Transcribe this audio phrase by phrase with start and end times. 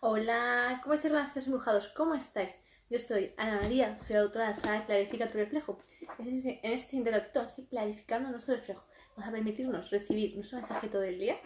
[0.00, 1.88] Hola, ¿cómo estáis, relaciones embrujados?
[1.88, 2.54] ¿Cómo estáis?
[2.90, 5.78] Yo soy Ana María, soy autora de la saga Clarifica tu reflejo.
[6.18, 8.84] En este siguiente ratito, así clarificando nuestro reflejo,
[9.16, 11.36] vamos a permitirnos recibir nuestro mensajito del día,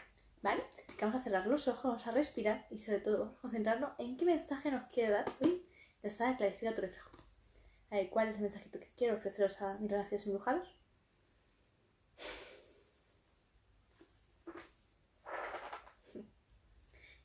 [0.42, 0.64] ¿vale?
[1.00, 4.72] Vamos a cerrar los ojos, vamos a respirar y sobre todo concentrarnos en qué mensaje
[4.72, 5.64] nos quiere dar hoy
[6.02, 7.16] la saga Clarifica tu reflejo.
[7.90, 10.79] A ver, ¿cuál es el mensajito que quiero ofreceros a mis relaciones embrujados?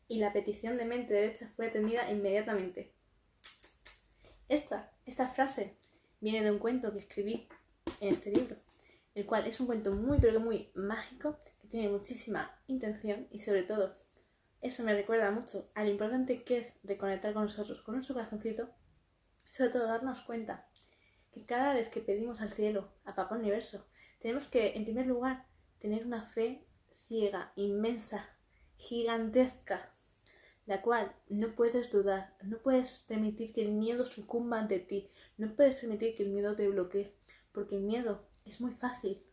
[0.07, 2.93] Y la petición de mente derecha fue atendida inmediatamente.
[4.47, 5.75] Esta, esta frase
[6.21, 7.47] viene de un cuento que escribí
[7.99, 8.57] en este libro,
[9.15, 13.39] el cual es un cuento muy pero que muy mágico, que tiene muchísima intención y
[13.39, 13.95] sobre todo
[14.61, 18.69] eso me recuerda mucho a lo importante que es reconectar con nosotros, con nuestro corazoncito,
[19.51, 20.67] sobre todo darnos cuenta
[21.31, 23.87] que cada vez que pedimos al cielo, a Papá Universo,
[24.19, 25.45] tenemos que, en primer lugar,
[25.79, 26.65] tener una fe
[27.07, 28.29] ciega, inmensa,
[28.77, 29.94] gigantesca,
[30.65, 35.55] la cual no puedes dudar, no puedes permitir que el miedo sucumba ante ti, no
[35.55, 37.13] puedes permitir que el miedo te bloquee,
[37.51, 39.23] porque el miedo es muy fácil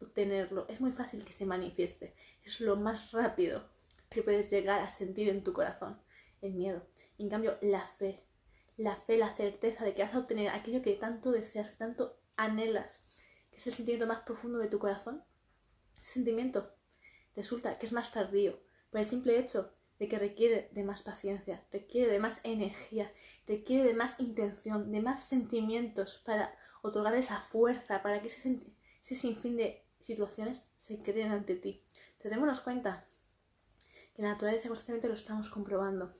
[0.00, 3.68] obtenerlo, es muy fácil que se manifieste, es lo más rápido
[4.08, 6.00] que puedes llegar a sentir en tu corazón,
[6.40, 6.86] el miedo.
[7.18, 8.24] En cambio, la fe,
[8.76, 12.18] la fe, la certeza de que vas a obtener aquello que tanto deseas, que tanto
[12.36, 13.00] anhelas,
[13.50, 15.22] que es el sentimiento más profundo de tu corazón,
[16.00, 16.74] ese sentimiento
[17.36, 18.58] resulta que es más tardío,
[18.90, 23.12] por el simple hecho de que requiere de más paciencia, requiere de más energía,
[23.46, 28.64] requiere de más intención, de más sentimientos para otorgar esa fuerza, para que ese,
[29.00, 31.84] ese sinfín de situaciones se creen ante ti.
[32.14, 33.06] Entonces, démonos cuenta
[34.16, 36.16] que en la naturaleza constantemente lo estamos comprobando.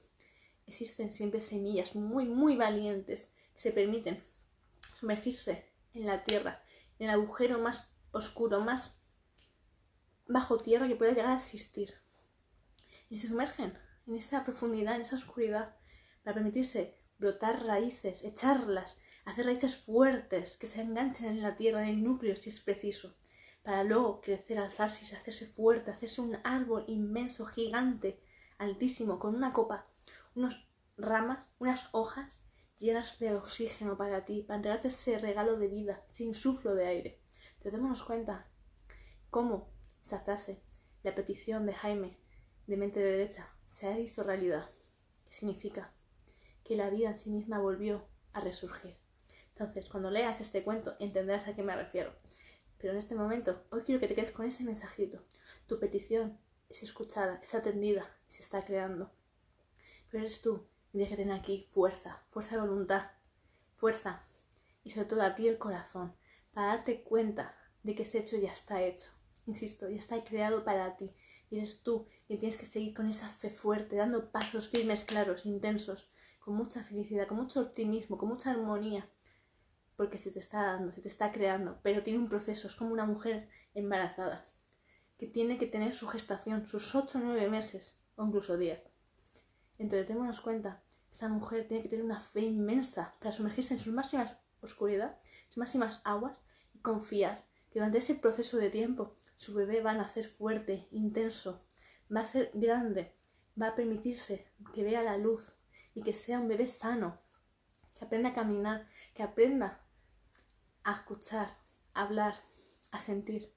[0.65, 4.23] Existen siempre semillas muy, muy valientes que se permiten
[4.97, 6.63] sumergirse en la tierra,
[6.99, 9.01] en el agujero más oscuro, más
[10.25, 12.01] bajo tierra que pueda llegar a existir
[13.13, 15.75] y se sumergen en esa profundidad, en esa oscuridad,
[16.23, 21.89] para permitirse brotar raíces, echarlas, hacer raíces fuertes que se enganchen en la tierra, en
[21.89, 23.15] el núcleo si es preciso,
[23.61, 28.19] para luego crecer, alzarse hacerse fuerte, hacerse un árbol inmenso, gigante,
[28.57, 29.85] altísimo, con una copa,
[30.33, 30.55] unas
[30.97, 32.41] ramas, unas hojas
[32.79, 37.21] llenas de oxígeno para ti, para entregarte ese regalo de vida, ese insuflo de aire.
[37.57, 38.49] Entonces démonos cuenta
[39.29, 39.71] cómo
[40.01, 40.63] esa frase,
[41.03, 42.22] la petición de Jaime,
[42.67, 44.69] de mente derecha se hizo realidad,
[45.25, 45.91] ¿Qué significa
[46.63, 48.95] que la vida en sí misma volvió a resurgir.
[49.49, 52.13] Entonces, cuando leas este cuento, entenderás a qué me refiero.
[52.77, 55.21] Pero en este momento, hoy quiero que te quedes con ese mensajito.
[55.67, 56.37] Tu petición
[56.69, 59.11] es escuchada, es atendida, se está creando.
[60.09, 63.11] Pero eres tú, y tienes que tener aquí fuerza, fuerza de voluntad,
[63.75, 64.23] fuerza
[64.83, 66.15] y sobre todo abrir el corazón
[66.53, 69.09] para darte cuenta de que ese hecho ya está hecho.
[69.45, 71.11] Insisto, ya está creado para ti
[71.57, 76.09] eres tú y tienes que seguir con esa fe fuerte, dando pasos firmes, claros, intensos,
[76.39, 79.09] con mucha felicidad, con mucho optimismo, con mucha armonía,
[79.95, 82.91] porque se te está dando, se te está creando, pero tiene un proceso, es como
[82.91, 84.45] una mujer embarazada,
[85.17, 88.81] que tiene que tener su gestación, sus 8 o 9 meses, o incluso 10.
[89.77, 93.93] Entonces, démonos cuenta, esa mujer tiene que tener una fe inmensa para sumergirse en sus
[93.93, 96.39] máximas oscuridad, sus máximas aguas,
[96.73, 101.65] y confiar que durante ese proceso de tiempo su bebé va a nacer fuerte, intenso,
[102.13, 103.13] va a ser grande,
[103.59, 105.53] va a permitirse que vea la luz
[105.95, 107.19] y que sea un bebé sano,
[107.97, 109.81] que aprenda a caminar, que aprenda
[110.83, 111.57] a escuchar,
[111.93, 112.35] a hablar,
[112.91, 113.53] a sentir,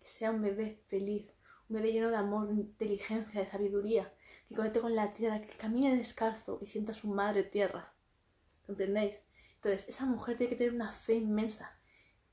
[0.00, 1.32] que sea un bebé feliz,
[1.68, 4.12] un bebé lleno de amor, de inteligencia, de sabiduría,
[4.48, 7.92] que conecte con la tierra, que camine descalzo y sienta su madre tierra.
[8.66, 9.16] ¿Comprendéis?
[9.56, 11.79] Entonces, esa mujer tiene que tener una fe inmensa.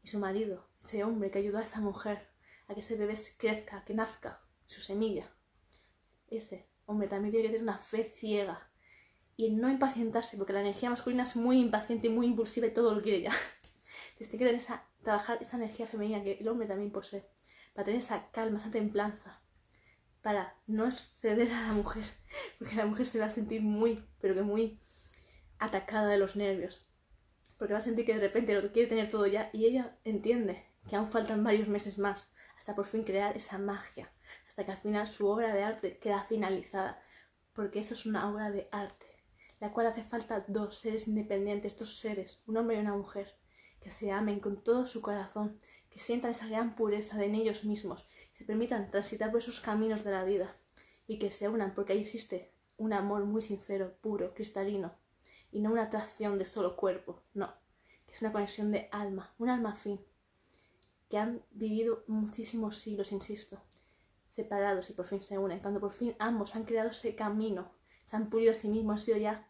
[0.07, 2.29] Y su marido, ese hombre que ayudó a esa mujer,
[2.69, 5.29] a que ese bebé crezca, que nazca, su semilla.
[6.29, 8.71] Ese hombre también tiene que tener una fe ciega
[9.35, 12.95] y no impacientarse, porque la energía masculina es muy impaciente y muy impulsiva y todo
[12.95, 13.31] lo quiere ya.
[14.11, 17.27] Entonces tiene que tener esa, trabajar esa energía femenina que el hombre también posee,
[17.73, 19.41] para tener esa calma, esa templanza,
[20.21, 22.05] para no ceder a la mujer,
[22.59, 24.79] porque la mujer se va a sentir muy, pero que muy
[25.59, 26.86] atacada de los nervios,
[27.57, 30.65] porque va a sentir que de repente lo quiere tener todo ya y ella entiende
[30.87, 34.11] que aún faltan varios meses más hasta por fin crear esa magia,
[34.47, 37.01] hasta que al final su obra de arte queda finalizada,
[37.53, 39.07] porque eso es una obra de arte,
[39.59, 43.35] la cual hace falta dos seres independientes, dos seres, un hombre y una mujer,
[43.81, 45.59] que se amen con todo su corazón,
[45.89, 49.59] que sientan esa gran pureza de en ellos mismos, que se permitan transitar por esos
[49.59, 50.55] caminos de la vida
[51.07, 54.93] y que se unan porque ahí existe un amor muy sincero, puro, cristalino,
[55.57, 57.51] y no una atracción de solo cuerpo, no,
[58.07, 59.99] es una conexión de alma, un alma fin,
[61.09, 63.59] que han vivido muchísimos siglos, insisto,
[64.29, 67.71] separados y por fin se unen, cuando por fin ambos han creado ese camino,
[68.03, 69.47] se han pulido a sí mismos, han sido ya,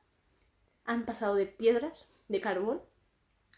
[0.86, 2.82] han pasado de piedras, de carbón,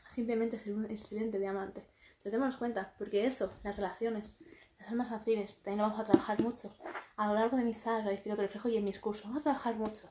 [0.04, 1.86] a simplemente ser un excelente diamante.
[2.08, 4.34] Entonces démonos cuenta, porque eso, las relaciones,
[4.80, 6.76] las almas afines, también lo vamos a trabajar mucho.
[7.16, 9.76] A lo largo de mi saga, el reflejo y en mis cursos, vamos a trabajar
[9.76, 10.10] mucho,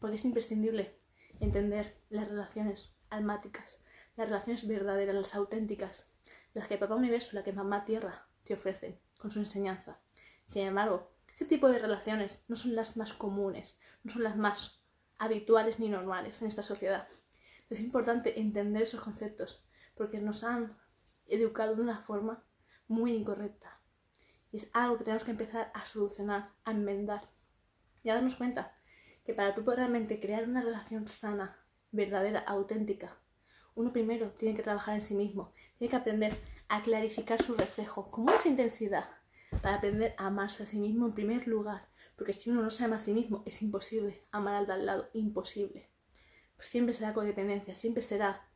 [0.00, 0.98] porque es imprescindible
[1.40, 3.78] entender las relaciones almáticas,
[4.16, 6.06] las relaciones verdaderas, las auténticas,
[6.54, 9.98] las que Papá Universo, la que Mamá Tierra te ofrecen con su enseñanza.
[10.46, 14.80] Sin embargo, ese tipo de relaciones no son las más comunes, no son las más
[15.18, 17.08] habituales ni normales en esta sociedad.
[17.68, 19.62] Es importante entender esos conceptos
[19.94, 20.76] porque nos han
[21.26, 22.44] educado de una forma
[22.88, 23.80] muy incorrecta.
[24.50, 27.30] Y es algo que tenemos que empezar a solucionar, a enmendar
[28.02, 28.79] y a darnos cuenta
[29.30, 31.56] que para tú poder realmente crear una relación sana,
[31.92, 33.16] verdadera, auténtica,
[33.76, 36.36] uno primero tiene que trabajar en sí mismo, tiene que aprender
[36.68, 39.08] a clarificar su reflejo con mucha intensidad
[39.62, 42.84] para aprender a amarse a sí mismo en primer lugar, porque si uno no se
[42.84, 45.88] ama a sí mismo es imposible amar al de al lado, imposible.
[46.58, 48.48] Siempre será codependencia, siempre será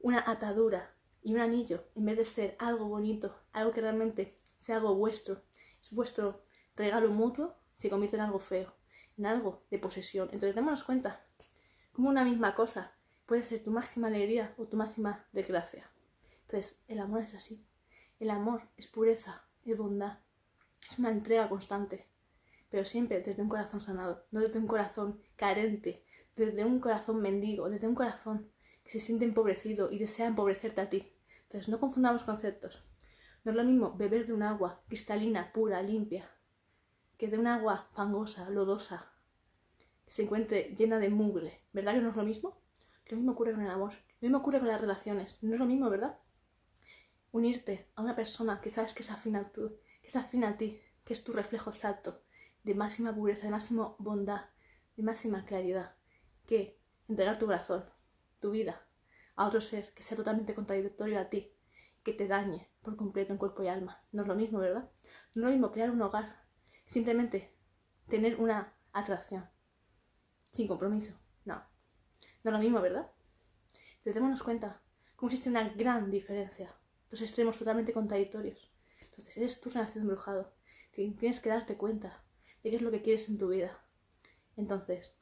[0.00, 4.76] una atadura y un anillo, en vez de ser algo bonito, algo que realmente sea
[4.76, 5.42] algo vuestro,
[5.82, 6.40] es vuestro
[6.74, 8.77] regalo mutuo, se convierte en algo feo,
[9.18, 10.28] en algo de posesión.
[10.32, 11.24] Entonces démonos cuenta
[11.92, 12.92] como una misma cosa
[13.26, 15.90] puede ser tu máxima alegría o tu máxima desgracia.
[16.42, 17.62] Entonces, el amor es así.
[18.18, 20.18] El amor es pureza, es bondad,
[20.88, 22.08] es una entrega constante,
[22.70, 26.04] pero siempre desde un corazón sanado, no desde un corazón carente,
[26.36, 28.50] desde un corazón mendigo, desde un corazón
[28.82, 31.12] que se siente empobrecido y desea empobrecerte a ti.
[31.42, 32.82] Entonces, no confundamos conceptos.
[33.44, 36.30] No es lo mismo beber de un agua cristalina, pura, limpia,
[37.18, 39.12] que de un agua fangosa, lodosa,
[40.06, 41.60] que se encuentre llena de mugre.
[41.72, 42.62] ¿Verdad que no es lo mismo?
[43.06, 45.36] Lo mismo ocurre con el amor, lo mismo ocurre con las relaciones.
[45.42, 46.18] No es lo mismo, ¿verdad?
[47.32, 50.80] Unirte a una persona que sabes que es afín a, que es afín a ti,
[51.04, 52.22] que es tu reflejo exacto,
[52.62, 54.46] de máxima pureza, de máxima bondad,
[54.96, 55.96] de máxima claridad,
[56.46, 56.78] que
[57.08, 57.84] entregar tu corazón,
[58.40, 58.86] tu vida,
[59.34, 61.52] a otro ser que sea totalmente contradictorio a ti,
[62.04, 64.04] que te dañe por completo en cuerpo y alma.
[64.12, 64.90] No es lo mismo, ¿verdad?
[65.34, 66.47] No es lo mismo crear un hogar,
[66.88, 67.54] simplemente
[68.08, 69.48] tener una atracción,
[70.50, 71.14] sin compromiso.
[71.44, 73.12] No, no es lo mismo, ¿verdad?
[73.98, 74.80] Entonces démonos cuenta
[75.14, 76.74] cómo existe una gran diferencia.
[77.10, 78.72] Dos extremos totalmente contradictorios.
[79.02, 80.52] Entonces eres tu relación embrujado.
[80.92, 82.24] Tienes que darte cuenta
[82.62, 83.78] de qué es lo que quieres en tu vida.
[84.56, 85.14] Entonces,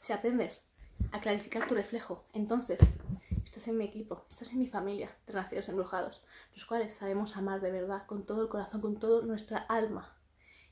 [0.00, 0.62] si aprendes
[1.10, 2.78] a clarificar tu reflejo, entonces
[3.44, 6.22] estás en mi equipo, estás en mi familia de nacidos embrujados,
[6.54, 10.21] los cuales sabemos amar de verdad, con todo el corazón, con toda nuestra alma.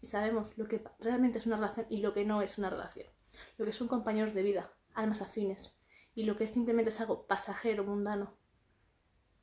[0.00, 3.06] Y sabemos lo que realmente es una relación y lo que no es una relación.
[3.58, 5.73] Lo que son compañeros de vida, almas afines,
[6.14, 8.37] y lo que simplemente es algo pasajero, mundano.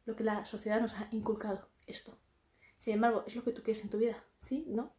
[0.05, 2.17] Lo que la sociedad nos ha inculcado, esto.
[2.77, 4.65] Sin embargo, es lo que tú quieres en tu vida, ¿sí?
[4.67, 4.93] ¿No?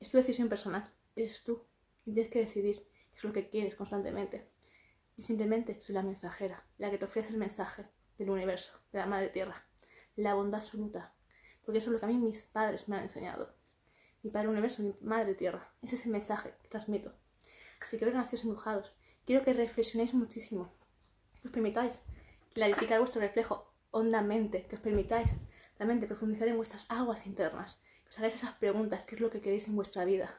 [0.00, 0.84] Es tu decisión personal,
[1.16, 1.64] eres tú.
[2.04, 4.50] Y tienes que decidir qué es lo que quieres constantemente.
[5.16, 7.86] Y simplemente soy la mensajera, la que te ofrece el mensaje
[8.16, 9.66] del universo, de la Madre Tierra,
[10.16, 11.14] la bondad absoluta.
[11.64, 13.54] Porque eso es lo que a mí mis padres me han enseñado.
[14.28, 15.72] Mi Padre Universo, mi Madre Tierra.
[15.80, 17.14] Ese es el mensaje que transmito.
[17.80, 18.92] Así que vengan nacidos embrujados.
[19.24, 20.74] Quiero que reflexionéis muchísimo
[21.40, 22.00] que os permitáis
[22.52, 25.30] clarificar vuestro reflejo hondamente, que os permitáis
[25.78, 29.40] realmente profundizar en vuestras aguas internas, que os hagáis esas preguntas, qué es lo que
[29.40, 30.38] queréis en vuestra vida,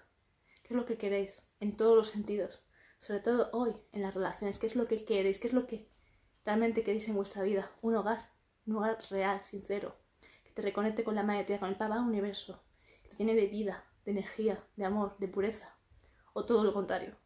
[0.62, 2.62] qué es lo que queréis en todos los sentidos,
[3.00, 5.90] sobre todo hoy en las relaciones, qué es lo que queréis, qué es lo que
[6.46, 8.30] realmente queréis en vuestra vida, un hogar,
[8.68, 9.96] un hogar real, sincero,
[10.44, 12.62] que te reconecte con la madre tierra, con el papá universo,
[13.10, 15.76] te tiene de vida, de energía, de amor, de pureza,
[16.34, 17.18] o todo lo contrario.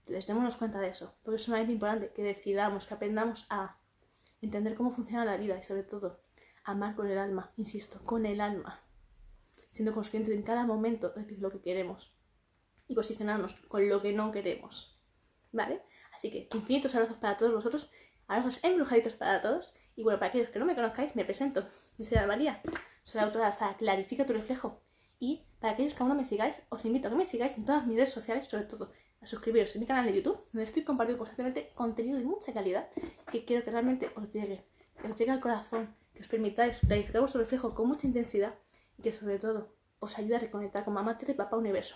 [0.00, 3.78] Entonces, démonos cuenta de eso, porque es sumamente importante que decidamos, que aprendamos a
[4.40, 6.20] entender cómo funciona la vida y sobre todo
[6.64, 8.82] amar con el alma, insisto, con el alma,
[9.70, 12.12] siendo conscientes en cada momento de lo que queremos
[12.88, 14.98] y posicionarnos con lo que no queremos.
[15.52, 15.82] ¿Vale?
[16.14, 17.90] Así que infinitos abrazos para todos vosotros,
[18.26, 19.72] abrazos embrujaditos para todos.
[19.94, 21.66] Y bueno, para aquellos que no me conozcáis, me presento.
[21.98, 22.62] Yo soy Ana María,
[23.06, 24.80] soy la autora de Clarifica tu reflejo.
[25.18, 27.64] Y para aquellos que aún no me sigáis, os invito a que me sigáis en
[27.64, 30.82] todas mis redes sociales, sobre todo a suscribiros en mi canal de YouTube, donde estoy
[30.82, 32.88] compartiendo constantemente contenido de mucha calidad
[33.30, 34.66] que quiero que realmente os llegue,
[35.00, 38.54] que os llegue al corazón, que os permitáis clarificar vuestro reflejo con mucha intensidad
[38.98, 41.94] y que sobre todo os ayude a reconectar con Mamá Tierra y Papá Universo.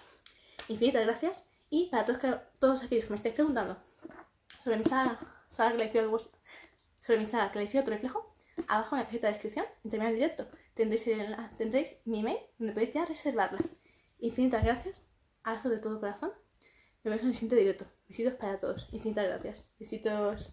[0.68, 2.20] Infinitas gracias y para todos,
[2.60, 3.76] todos aquellos que me estáis preguntando
[4.62, 5.90] sobre mi saga, saga
[7.00, 8.29] sobre mi saga Clarifica tu reflejo,
[8.74, 11.04] abajo en la cajita de descripción, en terminar el directo, tendréis,
[11.58, 13.60] tendréis mi email donde podéis ya reservarla.
[14.18, 15.00] Infinitas gracias,
[15.42, 16.32] abrazo de todo corazón
[17.02, 17.86] nos vemos en el siguiente directo.
[18.08, 18.88] Besitos para todos.
[18.92, 19.66] Infinitas gracias.
[19.78, 20.50] Besitos.